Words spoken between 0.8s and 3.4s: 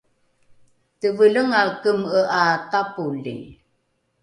tevelengae keme’e ’a tapoli